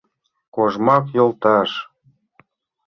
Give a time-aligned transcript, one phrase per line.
[0.55, 1.71] Кожмак йолташ!